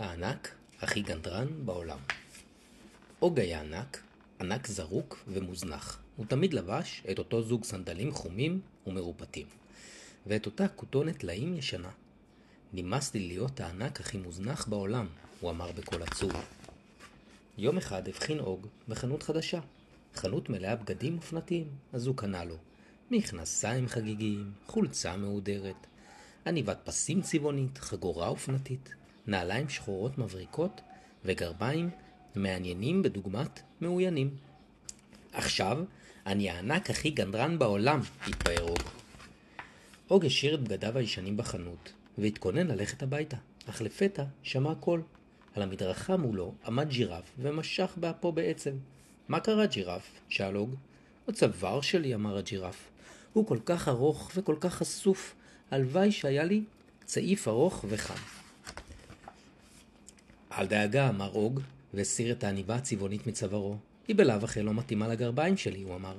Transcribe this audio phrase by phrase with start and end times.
[0.00, 1.98] הענק הכי גנדרן בעולם.
[3.22, 4.02] אוג היה ענק,
[4.40, 6.02] ענק זרוק ומוזנח.
[6.16, 9.46] הוא תמיד לבש את אותו זוג סנדלים חומים ומרופטים,
[10.26, 11.90] ואת אותה כותונת טלאים ישנה.
[12.72, 15.06] נמאס לי להיות הענק הכי מוזנח בעולם,
[15.40, 16.32] הוא אמר בקול עצוב.
[17.58, 19.60] יום אחד הבחין אוג בחנות חדשה,
[20.14, 22.56] חנות מלאה בגדים אופנתיים, אז הוא קנה לו
[23.10, 25.86] מכנסיים חגיגיים, חולצה מהודרת,
[26.46, 28.94] עניבת פסים צבעונית, חגורה אופנתית,
[29.26, 30.80] נעליים שחורות מבריקות
[31.24, 31.90] וגרביים
[32.34, 34.30] מעניינים בדוגמת מאוינים.
[35.32, 35.78] עכשיו
[36.26, 38.78] אני הענק הכי גנדרן בעולם, התפאר אוג.
[40.10, 43.36] אוג השאיר את בגדיו הישנים בחנות, והתכונן ללכת הביתה,
[43.68, 45.02] אך לפתע שמע קול.
[45.54, 48.72] על המדרכה מולו עמד ג'ירף ומשך באפו בעצם.
[49.28, 50.10] מה קרה ג'ירף?
[50.28, 50.74] שאל אוג.
[51.28, 52.90] הצוואר שלי, אמר הג'ירף.
[53.32, 55.34] הוא כל כך ארוך וכל כך חשוף.
[55.70, 56.62] הלוואי שהיה לי
[57.04, 58.39] צעיף ארוך וחם.
[60.58, 61.60] אל דאגה, אמר אוג,
[61.94, 63.76] והסיר את העניבה הצבעונית מצווארו.
[64.08, 66.14] היא בלאו הכי לא מתאימה לגרביים שלי, הוא אמר.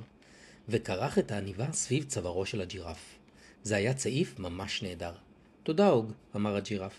[0.69, 3.17] וכרך את העניבה סביב צווארו של הג'ירף.
[3.63, 5.13] זה היה צעיף ממש נהדר.
[5.63, 6.93] תודה, אוג, אמר הג'ירף.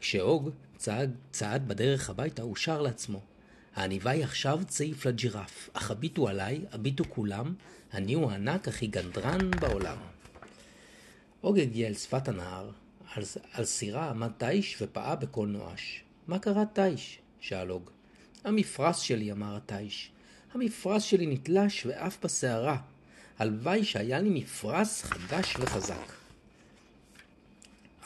[0.00, 3.20] כשאוג צעד, צעד בדרך הביתה, הוא שר לעצמו.
[3.74, 7.54] העניבה היא עכשיו צעיף לג'ירף, אך הביטו עליי, הביטו כולם,
[7.94, 9.96] אני הוא הענק הכי גנדרן בעולם.
[11.42, 12.70] אוג הגיע אל שפת הנהר,
[13.14, 16.04] על, על סירה עמד תיש ופעה בקול נואש.
[16.28, 17.18] מה קרה תיש?
[17.40, 17.90] שאל אוג.
[18.44, 20.10] המפרש שלי, אמר התיש.
[20.54, 22.76] המפרש שלי נתלש ועף בסערה.
[23.38, 26.12] הלוואי שהיה לי מפרש חדש וחזק.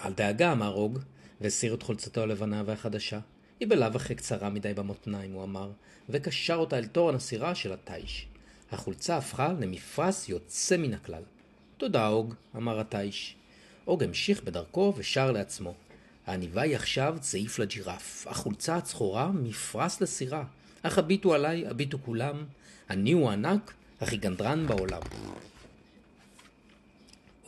[0.05, 0.99] אל דאגה, אמר אוג,
[1.41, 3.19] והסיר את חולצתו הלבנה והחדשה.
[3.61, 5.71] היא בלאו הכי קצרה מדי במותניים, הוא אמר,
[6.09, 8.27] וקשר אותה אל תורן הסירה של התיש.
[8.73, 11.23] החולצה הפכה למפרש יוצא מן הכלל.
[11.77, 13.37] תודה, אוג, אמר התיש.
[13.87, 15.75] אוג המשיך בדרכו ושר לעצמו.
[16.27, 20.45] העניבה היא עכשיו צעיף לג'ירף, החולצה הצחורה מפרש לסירה.
[20.83, 22.45] אך הביטו עליי, הביטו כולם,
[22.91, 25.03] אני הוא הענק, הכי גנדרן בעולם.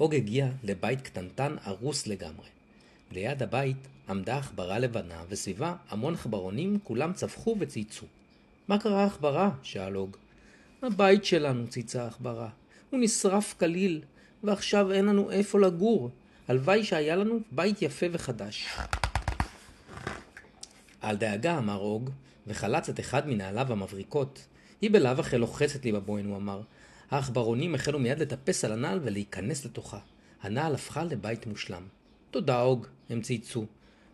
[0.01, 2.47] אוג הגיע לבית קטנטן הרוס לגמרי.
[3.13, 3.77] ליד הבית
[4.09, 8.07] עמדה עכברה לבנה, וסביבה המון עכברונים, כולם צווחו וצייצו.
[8.69, 9.51] מה קרה עכברה?
[9.63, 10.17] שאל אוג.
[10.83, 12.49] הבית שלנו, צייצה עכברה.
[12.91, 14.01] הוא נשרף כליל,
[14.45, 16.11] ועכשיו אין לנו איפה לגור.
[16.49, 18.67] הלוואי שהיה לנו בית יפה וחדש.
[21.05, 22.11] אל דאגה, אמר אוג,
[22.47, 24.47] וחלץ את אחד מנעליו המבריקות.
[24.81, 26.61] היא בלאו הכי לוחצת לי בבוהן, הוא אמר.
[27.11, 29.99] העכברונים החלו מיד לטפס על הנעל ולהיכנס לתוכה.
[30.43, 31.83] הנעל הפכה לבית מושלם.
[32.31, 33.67] תודה, אוג, הם צייצו.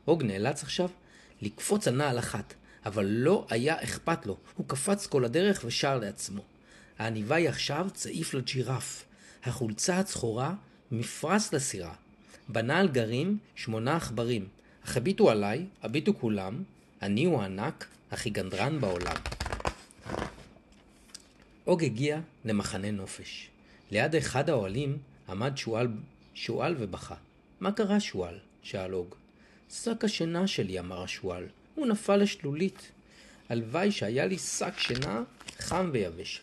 [0.06, 0.88] אוג נאלץ עכשיו
[1.42, 2.54] לקפוץ על נעל אחת,
[2.86, 4.36] אבל לא היה אכפת לו.
[4.54, 6.42] הוא קפץ כל הדרך ושר לעצמו.
[6.98, 9.04] העניבה היא עכשיו צעיף לג'ירף.
[9.44, 10.54] החולצה הצחורה
[10.90, 11.94] מפרס לסירה.
[12.49, 14.49] בנעל גרים שמונה עכברים.
[14.84, 16.62] אך הביטו עליי, הביטו כולם,
[17.03, 19.16] אני הוא הענק, הכי גנדרן בעולם.
[21.66, 23.49] אוג הגיע למחנה נופש.
[23.91, 25.88] ליד אחד האוהלים עמד שועל,
[26.34, 27.15] שועל ובכה.
[27.60, 28.38] מה קרה שועל?
[28.62, 29.15] שאל אוג.
[29.71, 31.47] שק השינה שלי, אמר השועל.
[31.75, 32.93] הוא נפל לשלולית.
[33.49, 35.22] הלוואי שהיה לי שק שינה
[35.59, 36.43] חם ויבש.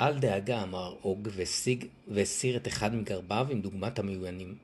[0.00, 1.28] אל דאגה, אמר אוג,
[2.08, 4.54] והסיר את אחד מגרביו עם דוגמת המיוענים.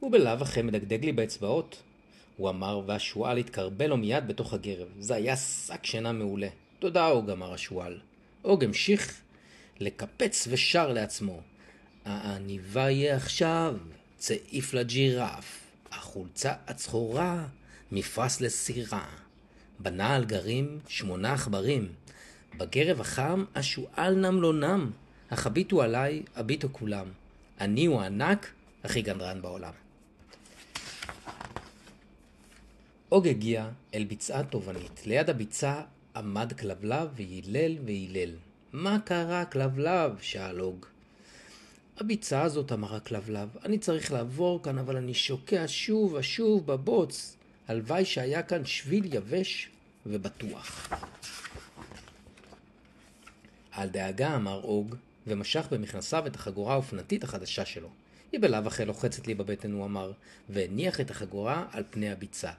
[0.00, 1.82] הוא בלאו הכי מדגדג לי באצבעות,
[2.36, 4.88] הוא אמר, והשועל התקרבל לו מיד בתוך הגרב.
[5.00, 6.48] זה היה שק שינה מעולה.
[6.78, 8.00] תודה, אוג, אמר השועל.
[8.44, 9.20] אוג המשיך
[9.80, 11.40] לקפץ ושר לעצמו.
[12.04, 13.76] העניבה יהיה עכשיו,
[14.18, 15.60] צעיף לג'ירף,
[15.92, 17.46] החולצה הצחורה,
[17.92, 19.06] מפרס לסירה.
[19.78, 21.88] בנעל גרים שמונה עכברים.
[22.56, 24.90] בגרב החם השועל נם לא נם,
[25.28, 27.06] אך הביטו עליי, הביטו כולם.
[27.60, 28.52] אני הוא הענק,
[28.84, 29.72] הכי גנדרן בעולם.
[33.12, 35.06] אוג הגיע אל ביצה תובענית.
[35.06, 35.82] ליד הביצה
[36.16, 38.30] עמד כלבלב והילל והילל.
[38.72, 40.18] מה קרה, כלבלב?
[40.20, 40.86] שאל אוג.
[42.00, 47.36] הביצה הזאת, אמר הכלבלב, אני צריך לעבור כאן, אבל אני שוקע שוב ושוב בבוץ.
[47.68, 49.68] הלוואי שהיה כאן שביל יבש
[50.06, 50.88] ובטוח.
[53.78, 54.96] אל דאגה, אמר אוג,
[55.26, 57.88] ומשך במכנסיו את החגורה האופנתית החדשה שלו.
[58.32, 60.12] היא בלאו הכי לוחצת לי בבטן, הוא אמר,
[60.48, 62.50] והניח את החגורה על פני הביצה.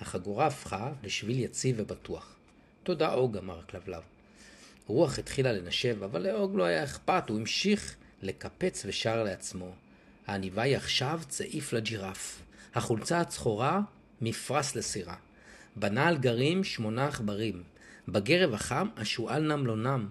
[0.00, 2.36] החגורה הפכה לשביל יציב ובטוח.
[2.82, 4.02] תודה אוג, אמר הכלבלב.
[4.86, 9.74] רוח התחילה לנשב, אבל לאוג לא היה אכפת, הוא המשיך לקפץ ושר לעצמו.
[10.26, 12.42] העניבה היא עכשיו צעיף לג'ירף.
[12.74, 13.80] החולצה הצחורה,
[14.20, 15.16] מפרס לסירה.
[15.76, 17.62] בנעל גרים שמונה עכברים.
[18.08, 20.08] בגרב החם השועל נם לא נם.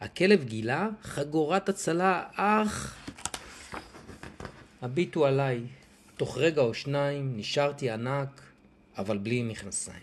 [0.00, 2.96] הכלב גילה חגורת הצלה, אך...
[4.82, 5.60] הביטו עליי,
[6.16, 8.40] תוך רגע או שניים נשארתי ענק,
[8.98, 10.02] אבל בלי מכנסיים.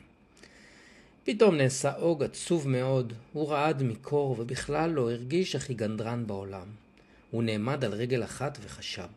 [1.24, 6.68] פתאום נעשה אוג עצוב מאוד, הוא רעד מקור ובכלל לא הרגיש הכי גנדרן בעולם.
[7.32, 9.08] הוא נעמד על רגל אחת וחשב.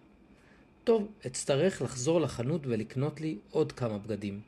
[0.85, 4.41] טוב, אצטרך לחזור לחנות ולקנות לי עוד כמה בגדים.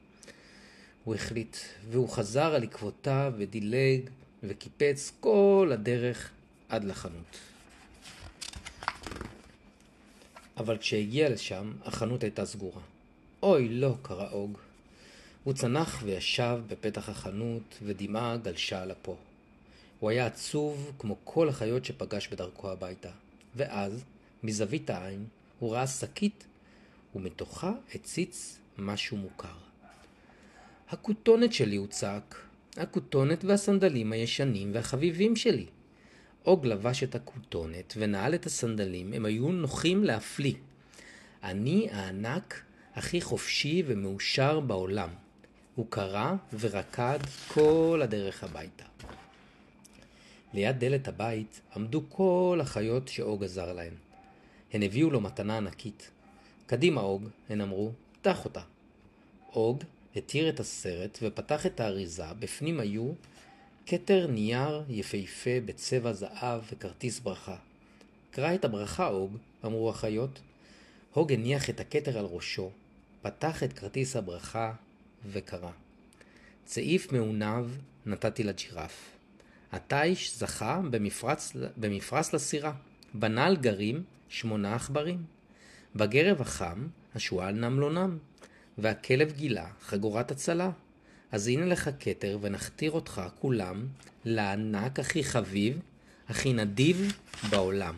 [1.05, 1.57] הוא החליט,
[1.91, 4.11] והוא חזר על עקבותיו ודילג
[4.43, 6.31] וקיפץ כל הדרך
[6.69, 7.39] עד לחנות.
[10.57, 12.81] אבל כשהגיע לשם, החנות הייתה סגורה.
[13.43, 14.59] אוי, לא, קרא אוג.
[15.45, 19.17] הוא צנח וישב בפתח החנות, ודמעה גלשה על אפו.
[20.01, 23.11] הוא היה עצוב כמו כל החיות שפגש בדרכו הביתה.
[23.57, 24.05] ואז,
[24.43, 25.25] מזווית העין,
[25.59, 26.45] הוא ראה שקית,
[27.15, 29.55] ומתוכה הציץ משהו מוכר.
[30.91, 32.52] הכותונת שלי, הוא צעק.
[32.77, 35.67] הכותונת והסנדלים הישנים והחביבים שלי.
[36.47, 40.55] אוג לבש את הכותונת ונעל את הסנדלים, הם היו נוחים להפליא.
[41.43, 42.63] אני הענק
[42.95, 45.09] הכי חופשי ומאושר בעולם.
[45.75, 48.85] הוא קרא ורקד כל הדרך הביתה.
[50.55, 53.95] ליד דלת הבית עמדו כל החיות שאוג עזר להן.
[54.73, 56.11] הן הביאו לו מתנה ענקית.
[56.67, 58.61] קדימה אוג, הן אמרו, פתח אותה.
[59.53, 59.83] אוג
[60.17, 63.13] התיר את הסרט ופתח את האריזה, בפנים היו
[63.87, 67.57] כתר נייר יפהפה בצבע זהב וכרטיס ברכה.
[68.31, 70.41] קרא את הברכה, אוג, אמרו החיות.
[71.13, 72.71] הוג הניח את הכתר על ראשו,
[73.23, 74.73] פתח את כרטיס הברכה
[75.27, 75.71] וקרא.
[76.65, 77.67] צעיף מעונב
[78.07, 79.17] נתתי לג'ירף.
[79.73, 82.73] התיש זכה במפרץ, במפרס לסירה.
[83.15, 85.25] בנעל גרים שמונה עכברים.
[85.97, 88.19] בגרב החם השועל נם לא נם,
[88.79, 90.71] והכלב גילה חגורת הצלה.
[91.33, 93.87] אז הנה לך כתר ונכתיר אותך כולם
[94.25, 95.81] לענק הכי חביב,
[96.29, 97.13] הכי נדיב
[97.51, 97.95] בעולם.